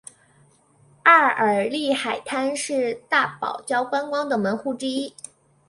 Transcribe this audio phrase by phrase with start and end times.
[1.03, 5.13] 埃尔利海滩是大堡礁观光的门户之一。